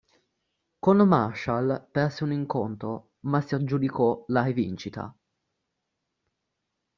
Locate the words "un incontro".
2.23-3.17